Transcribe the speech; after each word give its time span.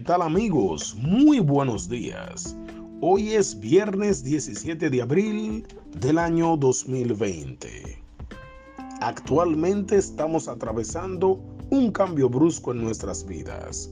tal 0.00 0.22
amigos? 0.22 0.94
Muy 1.00 1.40
buenos 1.40 1.88
días. 1.88 2.56
Hoy 3.00 3.32
es 3.32 3.58
viernes 3.58 4.22
17 4.22 4.90
de 4.90 5.02
abril 5.02 5.66
del 6.00 6.18
año 6.18 6.56
2020. 6.56 8.02
Actualmente 9.00 9.96
estamos 9.96 10.48
atravesando 10.48 11.40
un 11.70 11.92
cambio 11.92 12.28
brusco 12.28 12.72
en 12.72 12.82
nuestras 12.84 13.24
vidas, 13.24 13.90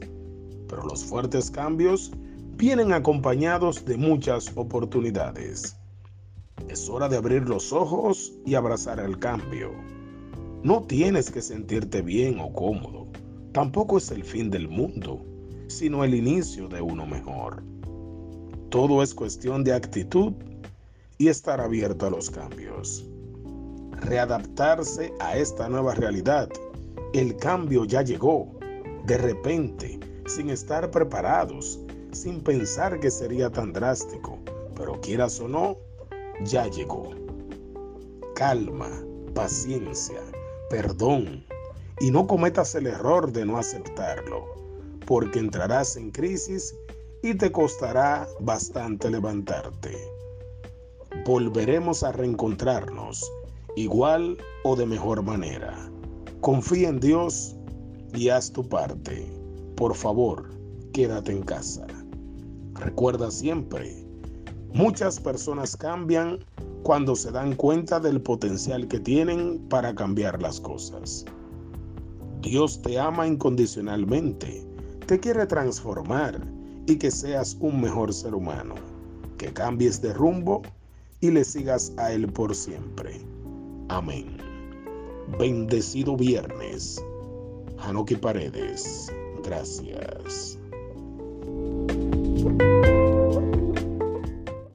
pero 0.69 0.85
los 0.85 1.05
fuertes 1.05 1.51
cambios 1.51 2.13
vienen 2.57 2.93
acompañados 2.93 3.85
de 3.85 3.97
muchas 3.97 4.53
oportunidades. 4.57 5.77
Es 6.69 6.89
hora 6.89 7.09
de 7.09 7.17
abrir 7.17 7.49
los 7.49 7.73
ojos 7.73 8.33
y 8.45 8.55
abrazar 8.55 9.01
el 9.01 9.19
cambio. 9.19 9.73
No 10.63 10.83
tienes 10.83 11.31
que 11.31 11.41
sentirte 11.41 12.03
bien 12.03 12.41
o 12.41 12.53
cómodo. 12.53 13.07
Tampoco 13.53 13.99
es 13.99 14.11
el 14.11 14.25
fin 14.25 14.51
del 14.51 14.69
mundo, 14.69 15.25
sino 15.67 16.05
el 16.05 16.15
inicio 16.15 16.69
de 16.69 16.81
uno 16.81 17.07
mejor. 17.07 17.63
Todo 18.71 19.03
es 19.03 19.15
cuestión 19.15 19.65
de 19.65 19.73
actitud 19.73 20.33
y 21.19 21.29
estar 21.29 21.61
abierto 21.61 22.07
a 22.07 22.11
los 22.11 22.31
cambios. 22.31 23.07
Readaptarse 23.93 25.13
a 25.21 25.37
esta 25.37 25.69
nueva 25.69 25.95
realidad. 25.95 26.49
El 27.13 27.37
cambio 27.37 27.85
ya 27.85 28.03
llegó, 28.03 28.59
de 29.07 29.19
repente, 29.19 30.01
sin 30.27 30.51
estar 30.51 30.91
preparados, 30.91 31.81
sin 32.13 32.41
pensar 32.41 32.99
que 33.01 33.11
sería 33.11 33.51
tan 33.51 33.73
drástico, 33.73 34.39
pero 34.75 35.01
quieras 35.01 35.39
o 35.41 35.49
no, 35.49 35.77
ya 36.45 36.67
llegó. 36.67 37.11
Calma, 38.35 38.91
paciencia, 39.35 40.21
perdón 40.69 41.45
y 42.01 42.11
no 42.11 42.27
cometas 42.27 42.75
el 42.75 42.87
error 42.87 43.33
de 43.33 43.45
no 43.45 43.59
aceptarlo, 43.59 44.64
porque 45.07 45.39
entrarás 45.39 45.97
en 45.97 46.11
crisis 46.11 46.75
y 47.23 47.35
te 47.35 47.51
costará 47.51 48.29
bastante 48.41 49.11
levantarte. 49.11 49.97
Volveremos 51.25 52.03
a 52.03 52.13
reencontrarnos, 52.13 53.31
igual 53.77 54.37
o 54.65 54.77
de 54.77 54.87
mejor 54.87 55.23
manera. 55.23 55.91
Confía 56.41 56.89
en 56.89 57.01
Dios 57.01 57.57
y 58.13 58.29
haz 58.29 58.53
tu 58.53 58.69
parte. 58.69 59.27
Por 59.77 59.95
favor, 59.95 60.51
quédate 60.93 61.33
en 61.33 61.43
casa. 61.43 61.87
Recuerda 62.75 63.31
siempre, 63.31 64.05
muchas 64.73 65.19
personas 65.19 65.77
cambian 65.77 66.41
cuando 66.83 67.17
se 67.17 67.31
dan 67.31 67.55
cuenta 67.55 67.99
del 67.99 68.21
potencial 68.21 68.87
que 68.89 69.01
tienen 69.01 69.67
para 69.71 69.95
cambiar 69.95 70.43
las 70.43 70.61
cosas. 70.61 71.25
Dios 72.43 72.83
te 72.83 72.99
ama 72.99 73.27
incondicionalmente, 73.27 74.67
te 75.05 75.21
quiere 75.21 75.47
transformar 75.47 76.41
y 76.87 76.97
que 76.97 77.11
seas 77.11 77.57
un 77.61 77.81
mejor 77.81 78.13
ser 78.13 78.35
humano, 78.35 78.75
que 79.39 79.53
cambies 79.53 80.01
de 80.01 80.13
rumbo 80.13 80.63
y 81.21 81.31
le 81.31 81.45
sigas 81.45 81.93
a 81.97 82.13
Él 82.13 82.33
por 82.33 82.55
siempre. 82.55 83.21
Amén. 83.89 84.39
Bendecido 85.39 86.17
viernes. 86.17 87.03
Hanoki 87.79 88.17
Paredes. 88.17 89.13
Gracias. 89.43 90.59